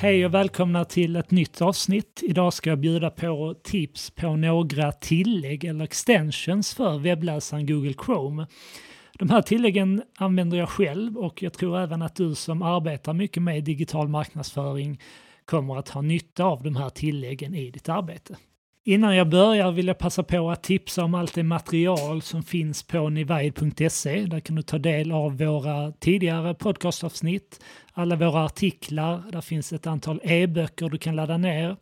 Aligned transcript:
Hej 0.00 0.26
och 0.26 0.34
välkomna 0.34 0.84
till 0.84 1.16
ett 1.16 1.30
nytt 1.30 1.62
avsnitt. 1.62 2.22
Idag 2.26 2.52
ska 2.52 2.70
jag 2.70 2.78
bjuda 2.78 3.10
på 3.10 3.54
tips 3.62 4.10
på 4.10 4.36
några 4.36 4.92
tillägg 4.92 5.64
eller 5.64 5.84
extensions 5.84 6.74
för 6.74 6.98
webbläsaren 6.98 7.66
Google 7.66 7.94
Chrome. 8.04 8.46
De 9.18 9.30
här 9.30 9.42
tilläggen 9.42 10.02
använder 10.18 10.58
jag 10.58 10.68
själv 10.68 11.18
och 11.18 11.42
jag 11.42 11.52
tror 11.52 11.78
även 11.78 12.02
att 12.02 12.16
du 12.16 12.34
som 12.34 12.62
arbetar 12.62 13.12
mycket 13.12 13.42
med 13.42 13.64
digital 13.64 14.08
marknadsföring 14.08 15.00
kommer 15.44 15.76
att 15.76 15.88
ha 15.88 16.00
nytta 16.00 16.44
av 16.44 16.62
de 16.62 16.76
här 16.76 16.90
tilläggen 16.90 17.54
i 17.54 17.70
ditt 17.70 17.88
arbete. 17.88 18.36
Innan 18.88 19.16
jag 19.16 19.28
börjar 19.28 19.72
vill 19.72 19.86
jag 19.86 19.98
passa 19.98 20.22
på 20.22 20.50
att 20.50 20.62
tipsa 20.62 21.04
om 21.04 21.14
allt 21.14 21.34
det 21.34 21.42
material 21.42 22.22
som 22.22 22.42
finns 22.42 22.82
på 22.82 23.08
nivide.se. 23.08 24.26
Där 24.26 24.40
kan 24.40 24.56
du 24.56 24.62
ta 24.62 24.78
del 24.78 25.12
av 25.12 25.38
våra 25.38 25.92
tidigare 25.92 26.54
podcastavsnitt, 26.54 27.60
alla 27.92 28.16
våra 28.16 28.44
artiklar, 28.44 29.22
där 29.32 29.40
finns 29.40 29.72
ett 29.72 29.86
antal 29.86 30.20
e-böcker 30.24 30.88
du 30.88 30.98
kan 30.98 31.16
ladda 31.16 31.36
ner. 31.36 31.76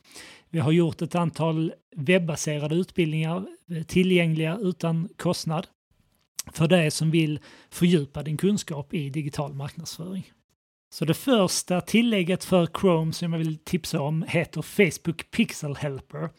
Vi 0.50 0.58
har 0.58 0.72
gjort 0.72 1.02
ett 1.02 1.14
antal 1.14 1.72
webbaserade 1.96 2.74
utbildningar 2.74 3.46
eh, 3.70 3.82
tillgängliga 3.82 4.58
utan 4.60 5.08
kostnad 5.16 5.66
för 6.52 6.68
dig 6.68 6.90
som 6.90 7.10
vill 7.10 7.40
fördjupa 7.70 8.22
din 8.22 8.36
kunskap 8.36 8.94
i 8.94 9.10
digital 9.10 9.54
marknadsföring. 9.54 10.32
Så 10.92 11.04
det 11.04 11.14
första 11.14 11.80
tillägget 11.80 12.44
för 12.44 12.68
Chrome 12.80 13.12
som 13.12 13.32
jag 13.32 13.38
vill 13.38 13.58
tipsa 13.58 14.00
om 14.00 14.24
heter 14.28 14.62
Facebook 14.62 15.30
Pixel 15.30 15.76
Helper. 15.76 16.30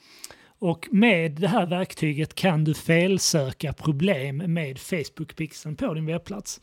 Och 0.60 0.88
med 0.92 1.32
det 1.32 1.48
här 1.48 1.66
verktyget 1.66 2.36
kan 2.36 2.64
du 2.64 2.74
felsöka 2.74 3.74
problem 3.74 4.38
med 4.38 4.78
Facebook-pixeln 4.78 5.76
på 5.76 5.94
din 5.94 6.06
webbplats. 6.06 6.62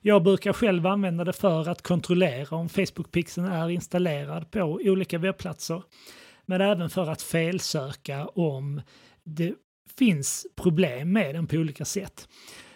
Jag 0.00 0.22
brukar 0.22 0.52
själv 0.52 0.86
använda 0.86 1.24
det 1.24 1.32
för 1.32 1.68
att 1.68 1.82
kontrollera 1.82 2.56
om 2.56 2.68
Facebook-pixeln 2.68 3.52
är 3.52 3.70
installerad 3.70 4.50
på 4.50 4.60
olika 4.62 5.18
webbplatser. 5.18 5.82
Men 6.46 6.60
även 6.60 6.90
för 6.90 7.10
att 7.10 7.22
felsöka 7.22 8.26
om 8.26 8.82
det 9.24 9.54
finns 9.98 10.46
problem 10.56 11.12
med 11.12 11.34
den 11.34 11.46
på 11.46 11.56
olika 11.56 11.84
sätt. 11.84 12.28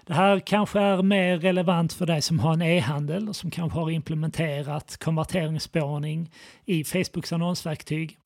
Det 0.07 0.15
här 0.15 0.41
kanske 0.41 0.81
är 0.81 1.03
mer 1.03 1.39
relevant 1.39 1.92
för 1.92 2.07
dig 2.07 2.23
som 2.23 2.39
har 2.39 2.53
en 2.53 2.62
e-handel 2.62 3.29
och 3.29 3.37
som 3.37 3.51
kanske 3.51 3.79
har 3.79 3.91
implementerat 3.91 4.97
konverteringsspårning 4.97 6.31
i 6.65 6.85
Facebooks 6.85 7.33
annonsverktyg 7.33 8.19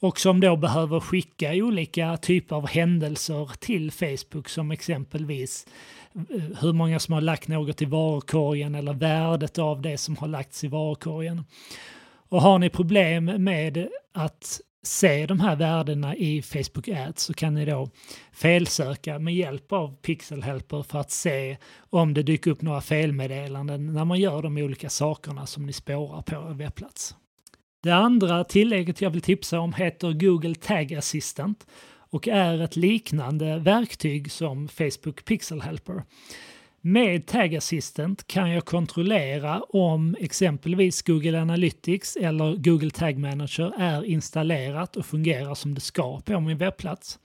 och 0.00 0.20
som 0.20 0.40
då 0.40 0.56
behöver 0.56 1.00
skicka 1.00 1.52
olika 1.52 2.16
typer 2.16 2.56
av 2.56 2.66
händelser 2.66 3.50
till 3.60 3.92
Facebook 3.92 4.48
som 4.48 4.70
exempelvis 4.70 5.66
eh, 6.14 6.42
hur 6.60 6.72
många 6.72 6.98
som 6.98 7.14
har 7.14 7.20
lagt 7.20 7.48
något 7.48 7.82
i 7.82 7.84
varukorgen 7.84 8.74
eller 8.74 8.94
värdet 8.94 9.58
av 9.58 9.82
det 9.82 9.98
som 9.98 10.16
har 10.16 10.28
lagts 10.28 10.64
i 10.64 10.68
varukorgen. 10.68 11.44
Och 12.28 12.42
har 12.42 12.58
ni 12.58 12.70
problem 12.70 13.24
med 13.24 13.88
att 14.14 14.60
se 14.82 15.26
de 15.26 15.40
här 15.40 15.56
värdena 15.56 16.16
i 16.16 16.42
Facebook 16.42 16.88
Ads 16.88 17.22
så 17.22 17.34
kan 17.34 17.54
ni 17.54 17.64
då 17.64 17.90
felsöka 18.32 19.18
med 19.18 19.34
hjälp 19.34 19.72
av 19.72 19.96
Pixel 19.96 20.42
Helper 20.42 20.82
för 20.82 20.98
att 20.98 21.10
se 21.10 21.56
om 21.90 22.14
det 22.14 22.22
dyker 22.22 22.50
upp 22.50 22.62
några 22.62 22.80
felmeddelanden 22.80 23.92
när 23.92 24.04
man 24.04 24.20
gör 24.20 24.42
de 24.42 24.56
olika 24.56 24.88
sakerna 24.88 25.46
som 25.46 25.66
ni 25.66 25.72
spårar 25.72 26.22
på 26.22 26.34
er 26.34 26.54
webbplats. 26.54 27.14
Det 27.86 27.94
andra 27.94 28.44
tillägget 28.44 29.00
jag 29.00 29.10
vill 29.10 29.20
tipsa 29.20 29.60
om 29.60 29.72
heter 29.72 30.12
Google 30.12 30.54
Tag 30.54 30.94
Assistant 30.94 31.66
och 32.10 32.28
är 32.28 32.62
ett 32.62 32.76
liknande 32.76 33.58
verktyg 33.58 34.32
som 34.32 34.68
Facebook 34.68 35.24
Pixel 35.24 35.60
Helper. 35.60 36.02
Med 36.80 37.26
Tag 37.26 37.56
Assistant 37.56 38.26
kan 38.26 38.50
jag 38.50 38.64
kontrollera 38.64 39.60
om 39.60 40.16
exempelvis 40.20 41.02
Google 41.02 41.40
Analytics 41.40 42.16
eller 42.16 42.56
Google 42.56 42.90
Tag 42.90 43.18
Manager 43.18 43.72
är 43.78 44.04
installerat 44.04 44.96
och 44.96 45.06
fungerar 45.06 45.54
som 45.54 45.74
det 45.74 45.80
ska 45.80 46.20
på 46.20 46.40
min 46.40 46.58
webbplats. 46.58 47.18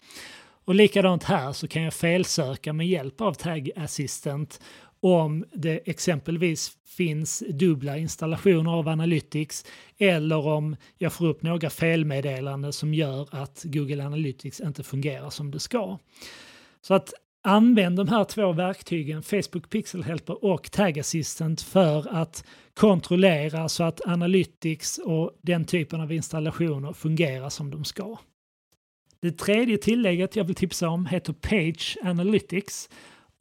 Och 0.66 0.76
likadant 0.76 1.24
här 1.24 1.52
så 1.52 1.68
kan 1.68 1.82
jag 1.82 1.94
felsöka 1.94 2.74
med 2.74 2.88
hjälp 2.88 3.22
av 3.22 3.34
Tag 3.34 3.70
Assistant 3.76 4.62
om 5.02 5.46
det 5.54 5.90
exempelvis 5.90 6.78
finns 6.98 7.44
dubbla 7.50 7.98
installationer 7.98 8.72
av 8.72 8.88
Analytics 8.88 9.66
eller 9.98 10.48
om 10.48 10.76
jag 10.98 11.14
får 11.14 11.28
upp 11.28 11.42
några 11.42 11.70
felmeddelanden 11.70 12.74
som 12.74 12.94
gör 12.94 13.28
att 13.32 13.62
Google 13.64 14.06
Analytics 14.06 14.60
inte 14.60 14.84
fungerar 14.84 15.30
som 15.30 15.52
det 15.52 15.60
ska. 15.60 15.98
Så 16.82 16.94
att 16.94 17.14
använd 17.44 17.98
de 17.98 18.08
här 18.08 18.24
två 18.24 18.52
verktygen, 18.52 19.24
Facebook 19.24 19.70
Pixel 19.70 20.04
Helper 20.04 20.46
och 20.46 20.72
Tag 20.72 21.00
Assistant 21.00 21.62
för 21.62 22.16
att 22.16 22.46
kontrollera 22.74 23.70
så 23.70 23.84
att 23.84 24.02
Analytics 24.06 24.98
och 24.98 25.32
den 25.42 25.66
typen 25.66 26.02
av 26.02 26.12
installationer 26.12 26.94
fungerar 26.94 27.50
som 27.50 27.72
de 27.72 27.84
ska. 27.84 28.18
Det 29.22 29.32
tredje 29.32 29.78
tillägget 29.78 30.36
jag 30.36 30.44
vill 30.44 30.56
tipsa 30.56 30.90
om 30.90 31.06
heter 31.06 31.34
Page 31.34 31.98
Analytics 32.04 32.90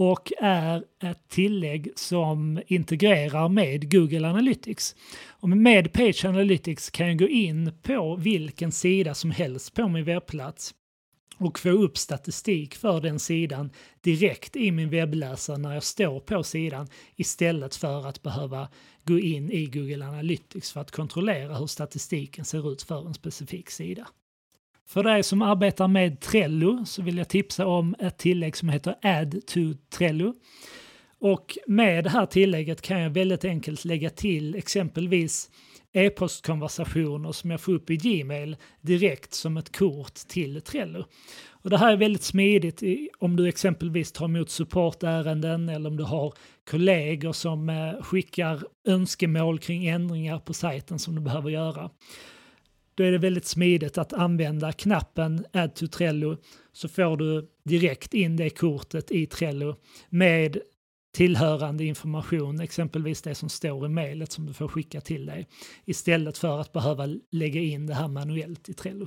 och 0.01 0.33
är 0.39 0.85
ett 1.03 1.29
tillägg 1.29 1.89
som 1.97 2.61
integrerar 2.67 3.49
med 3.49 3.93
Google 3.93 4.29
Analytics. 4.29 4.97
Och 5.29 5.49
med 5.49 5.93
Page 5.93 6.25
Analytics 6.25 6.91
kan 6.91 7.07
jag 7.07 7.19
gå 7.19 7.29
in 7.29 7.73
på 7.83 8.17
vilken 8.17 8.73
sida 8.73 9.15
som 9.15 9.31
helst 9.31 9.75
på 9.75 9.89
min 9.89 10.05
webbplats 10.05 10.75
och 11.39 11.59
få 11.59 11.69
upp 11.69 11.99
statistik 11.99 12.75
för 12.75 13.01
den 13.01 13.19
sidan 13.19 13.71
direkt 14.01 14.57
i 14.57 14.71
min 14.71 14.91
webbläsare 14.91 15.59
när 15.59 15.75
jag 15.75 15.83
står 15.83 16.21
på 16.21 16.43
sidan 16.43 16.89
istället 17.17 17.77
för 17.77 18.07
att 18.07 18.23
behöva 18.23 18.69
gå 19.05 19.19
in 19.19 19.51
i 19.51 19.67
Google 19.67 20.07
Analytics 20.07 20.73
för 20.73 20.81
att 20.81 20.91
kontrollera 20.91 21.55
hur 21.55 21.67
statistiken 21.67 22.45
ser 22.45 22.73
ut 22.73 22.83
för 22.83 23.07
en 23.07 23.15
specifik 23.15 23.71
sida. 23.71 24.07
För 24.93 25.03
dig 25.03 25.23
som 25.23 25.43
arbetar 25.43 25.89
med 25.89 26.21
Trello 26.21 26.85
så 26.87 27.03
vill 27.03 27.19
jag 27.19 27.29
tipsa 27.29 27.67
om 27.67 27.95
ett 27.99 28.19
tillägg 28.19 28.57
som 28.57 28.69
heter 28.69 28.95
Add 29.03 29.47
to 29.47 29.61
Trello. 29.91 30.35
Och 31.21 31.59
med 31.67 32.05
det 32.05 32.11
här 32.11 32.27
tillägget 32.27 32.83
kan 32.83 33.01
jag 33.01 33.11
väldigt 33.11 33.45
enkelt 33.45 33.85
lägga 33.85 34.11
till 34.11 34.55
exempelvis 34.55 35.51
e-postkonversationer 35.93 37.33
som 37.33 37.51
jag 37.51 37.61
får 37.61 37.73
upp 37.73 37.91
i 37.91 37.97
Gmail 37.97 38.57
direkt 38.81 39.35
som 39.35 39.57
ett 39.57 39.77
kort 39.77 40.15
till 40.15 40.61
Trello. 40.61 41.05
Och 41.51 41.71
det 41.71 41.79
här 41.79 41.93
är 41.93 41.97
väldigt 41.97 42.23
smidigt 42.23 42.83
om 43.19 43.37
du 43.37 43.49
exempelvis 43.49 44.13
tar 44.13 44.25
emot 44.25 44.51
supportärenden 44.51 45.69
eller 45.69 45.91
om 45.91 45.97
du 45.97 46.05
har 46.05 46.35
kollegor 46.71 47.33
som 47.33 47.69
eh, 47.69 48.03
skickar 48.03 48.63
önskemål 48.87 49.59
kring 49.59 49.87
ändringar 49.87 50.39
på 50.39 50.55
sajten 50.55 50.99
som 50.99 51.15
du 51.15 51.21
behöver 51.21 51.51
göra 51.51 51.91
då 53.01 53.05
är 53.07 53.13
det 53.13 53.19
väldigt 53.19 53.47
smidigt 53.47 53.99
att 53.99 54.13
använda 54.13 54.73
knappen 54.73 55.45
Add 55.53 55.75
to 55.75 55.87
Trello 55.87 56.37
så 56.73 56.89
får 56.89 57.17
du 57.17 57.49
direkt 57.65 58.15
in 58.15 58.37
det 58.37 58.51
kortet 58.51 59.11
i 59.11 59.27
Trello 59.27 59.77
med 60.09 60.59
tillhörande 61.15 61.85
information, 61.85 62.61
exempelvis 62.61 63.23
det 63.23 63.35
som 63.35 63.49
står 63.49 63.87
i 63.87 63.89
mejlet 63.89 64.33
som 64.33 64.47
du 64.47 64.53
får 64.53 64.69
skicka 64.69 65.01
till 65.01 65.27
dig, 65.27 65.47
istället 65.85 66.39
för 66.39 66.61
att 66.61 66.73
behöva 66.73 67.07
lägga 67.31 67.61
in 67.61 67.87
det 67.87 67.95
här 67.95 68.09
manuellt 68.09 68.69
i 68.69 68.75
Trello. 68.75 69.07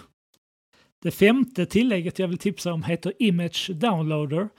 Det 1.03 1.11
femte 1.11 1.65
tillägget 1.65 2.19
jag 2.19 2.27
vill 2.27 2.37
tipsa 2.37 2.73
om 2.73 2.83
heter 2.83 3.13
Image 3.19 3.71
Downloader 3.73 4.49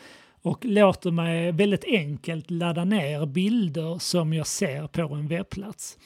och 0.43 0.65
låter 0.65 1.11
mig 1.11 1.53
väldigt 1.53 1.84
enkelt 1.84 2.50
ladda 2.50 2.84
ner 2.84 3.27
bilder 3.27 3.99
som 3.99 4.33
jag 4.33 4.47
ser 4.47 4.87
på 4.87 5.15
en 5.15 5.28
webbplats. 5.28 5.99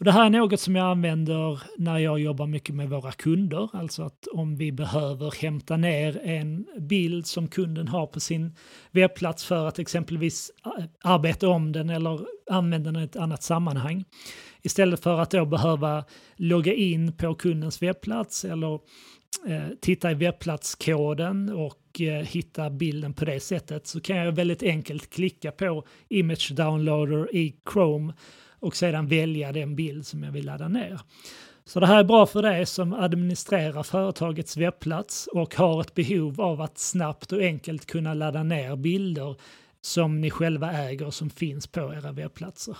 Och 0.00 0.04
det 0.04 0.12
här 0.12 0.26
är 0.26 0.30
något 0.30 0.60
som 0.60 0.76
jag 0.76 0.86
använder 0.86 1.62
när 1.78 1.98
jag 1.98 2.20
jobbar 2.20 2.46
mycket 2.46 2.74
med 2.74 2.88
våra 2.90 3.12
kunder. 3.12 3.68
Alltså 3.72 4.02
att 4.02 4.26
om 4.32 4.56
vi 4.56 4.72
behöver 4.72 5.42
hämta 5.42 5.76
ner 5.76 6.20
en 6.24 6.66
bild 6.78 7.26
som 7.26 7.48
kunden 7.48 7.88
har 7.88 8.06
på 8.06 8.20
sin 8.20 8.56
webbplats 8.90 9.44
för 9.44 9.68
att 9.68 9.78
exempelvis 9.78 10.50
eh, 10.66 10.84
arbeta 11.02 11.48
om 11.48 11.72
den 11.72 11.90
eller 11.90 12.20
använda 12.50 12.92
den 12.92 13.02
i 13.02 13.04
ett 13.04 13.16
annat 13.16 13.42
sammanhang. 13.42 14.04
Istället 14.62 15.02
för 15.02 15.20
att 15.20 15.30
då 15.30 15.46
behöva 15.46 16.04
logga 16.36 16.74
in 16.74 17.12
på 17.12 17.34
kundens 17.34 17.82
webbplats 17.82 18.44
eller 18.44 18.74
eh, 19.46 19.68
titta 19.80 20.10
i 20.10 20.14
webbplatskoden 20.14 21.50
och 21.50 22.00
eh, 22.00 22.26
hitta 22.26 22.70
bilden 22.70 23.14
på 23.14 23.24
det 23.24 23.40
sättet 23.40 23.86
så 23.86 24.00
kan 24.00 24.16
jag 24.16 24.32
väldigt 24.32 24.62
enkelt 24.62 25.10
klicka 25.10 25.52
på 25.52 25.84
Image 26.08 26.52
Downloader 26.52 27.36
i 27.36 27.54
Chrome 27.72 28.12
och 28.60 28.76
sedan 28.76 29.06
välja 29.06 29.52
den 29.52 29.76
bild 29.76 30.06
som 30.06 30.22
jag 30.22 30.32
vill 30.32 30.46
ladda 30.46 30.68
ner. 30.68 31.00
Så 31.64 31.80
det 31.80 31.86
här 31.86 31.98
är 31.98 32.04
bra 32.04 32.26
för 32.26 32.42
dig 32.42 32.66
som 32.66 32.92
administrerar 32.92 33.82
företagets 33.82 34.56
webbplats 34.56 35.26
och 35.26 35.54
har 35.54 35.80
ett 35.80 35.94
behov 35.94 36.40
av 36.40 36.60
att 36.60 36.78
snabbt 36.78 37.32
och 37.32 37.40
enkelt 37.40 37.86
kunna 37.86 38.14
ladda 38.14 38.42
ner 38.42 38.76
bilder 38.76 39.36
som 39.80 40.20
ni 40.20 40.30
själva 40.30 40.72
äger 40.72 41.06
och 41.06 41.14
som 41.14 41.30
finns 41.30 41.66
på 41.66 41.94
era 41.94 42.12
webbplatser. 42.12 42.76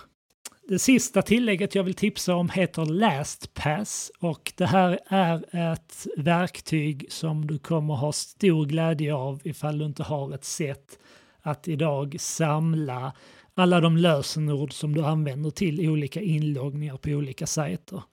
Det 0.67 0.79
sista 0.79 1.21
tillägget 1.21 1.75
jag 1.75 1.83
vill 1.83 1.93
tipsa 1.93 2.35
om 2.35 2.49
heter 2.49 2.85
LastPass 2.85 4.11
och 4.19 4.53
det 4.55 4.65
här 4.65 4.99
är 5.07 5.71
ett 5.73 6.07
verktyg 6.17 7.05
som 7.09 7.47
du 7.47 7.59
kommer 7.59 7.93
ha 7.93 8.11
stor 8.11 8.65
glädje 8.65 9.13
av 9.13 9.41
ifall 9.43 9.77
du 9.77 9.85
inte 9.85 10.03
har 10.03 10.33
ett 10.33 10.45
sätt 10.45 10.99
att 11.41 11.67
idag 11.67 12.15
samla 12.19 13.13
alla 13.55 13.81
de 13.81 13.97
lösenord 13.97 14.73
som 14.73 14.95
du 14.95 15.03
använder 15.03 15.49
till 15.49 15.89
olika 15.89 16.21
inloggningar 16.21 16.97
på 16.97 17.09
olika 17.09 17.47
sajter. 17.47 18.03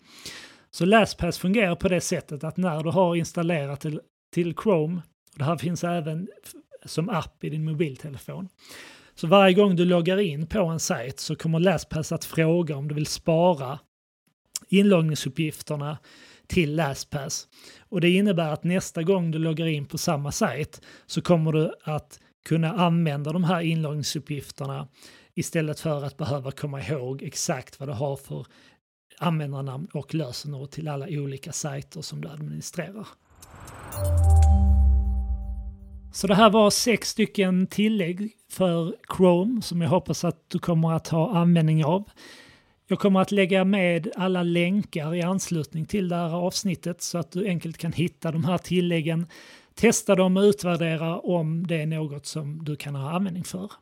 Så 0.70 0.84
LastPass 0.84 1.38
fungerar 1.38 1.74
på 1.74 1.88
det 1.88 2.00
sättet 2.00 2.44
att 2.44 2.56
när 2.56 2.82
du 2.82 2.90
har 2.90 3.16
installerat 3.16 3.80
till, 3.80 4.00
till 4.34 4.54
Chrome, 4.62 5.02
och 5.32 5.38
det 5.38 5.44
här 5.44 5.56
finns 5.56 5.84
även 5.84 6.28
som 6.84 7.08
app 7.08 7.44
i 7.44 7.50
din 7.50 7.64
mobiltelefon, 7.64 8.48
så 9.14 9.26
varje 9.26 9.54
gång 9.54 9.76
du 9.76 9.84
loggar 9.84 10.18
in 10.18 10.46
på 10.46 10.64
en 10.64 10.80
sajt 10.80 11.20
så 11.20 11.36
kommer 11.36 11.60
LastPass 11.60 12.12
att 12.12 12.24
fråga 12.24 12.76
om 12.76 12.88
du 12.88 12.94
vill 12.94 13.06
spara 13.06 13.78
inloggningsuppgifterna 14.68 15.98
till 16.46 16.76
LastPass. 16.76 17.48
Och 17.78 18.00
det 18.00 18.10
innebär 18.10 18.52
att 18.52 18.64
nästa 18.64 19.02
gång 19.02 19.30
du 19.30 19.38
loggar 19.38 19.66
in 19.66 19.86
på 19.86 19.98
samma 19.98 20.32
sajt 20.32 20.80
så 21.06 21.22
kommer 21.22 21.52
du 21.52 21.74
att 21.82 22.20
kunna 22.48 22.72
använda 22.72 23.32
de 23.32 23.44
här 23.44 23.60
inloggningsuppgifterna 23.60 24.88
istället 25.34 25.80
för 25.80 26.04
att 26.04 26.16
behöva 26.16 26.50
komma 26.50 26.82
ihåg 26.82 27.22
exakt 27.22 27.80
vad 27.80 27.88
du 27.88 27.92
har 27.92 28.16
för 28.16 28.46
användarnamn 29.18 29.88
och 29.94 30.14
lösenord 30.14 30.70
till 30.70 30.88
alla 30.88 31.06
olika 31.08 31.52
sajter 31.52 32.02
som 32.02 32.20
du 32.20 32.28
administrerar. 32.28 33.06
Så 36.12 36.26
det 36.26 36.34
här 36.34 36.50
var 36.50 36.70
sex 36.70 37.08
stycken 37.08 37.66
tillägg 37.66 38.30
för 38.50 38.94
Chrome 39.16 39.62
som 39.62 39.80
jag 39.80 39.88
hoppas 39.88 40.24
att 40.24 40.50
du 40.50 40.58
kommer 40.58 40.92
att 40.92 41.08
ha 41.08 41.36
användning 41.36 41.84
av. 41.84 42.10
Jag 42.88 42.98
kommer 42.98 43.20
att 43.20 43.32
lägga 43.32 43.64
med 43.64 44.12
alla 44.16 44.42
länkar 44.42 45.14
i 45.14 45.22
anslutning 45.22 45.86
till 45.86 46.08
det 46.08 46.16
här 46.16 46.34
avsnittet 46.34 47.02
så 47.02 47.18
att 47.18 47.32
du 47.32 47.46
enkelt 47.46 47.78
kan 47.78 47.92
hitta 47.92 48.32
de 48.32 48.44
här 48.44 48.58
tilläggen, 48.58 49.26
testa 49.78 50.14
dem 50.14 50.36
och 50.36 50.42
utvärdera 50.42 51.18
om 51.18 51.66
det 51.66 51.82
är 51.82 51.86
något 51.86 52.26
som 52.26 52.64
du 52.64 52.76
kan 52.76 52.94
ha 52.94 53.10
användning 53.10 53.44
för. 53.44 53.72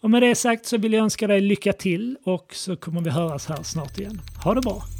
Och 0.00 0.10
med 0.10 0.22
det 0.22 0.34
sagt 0.34 0.66
så 0.66 0.78
vill 0.78 0.92
jag 0.92 1.02
önska 1.02 1.26
dig 1.26 1.40
lycka 1.40 1.72
till 1.72 2.16
och 2.24 2.54
så 2.54 2.76
kommer 2.76 3.00
vi 3.00 3.10
höras 3.10 3.46
här 3.46 3.62
snart 3.62 3.98
igen. 3.98 4.20
Ha 4.44 4.54
det 4.54 4.60
bra! 4.60 4.99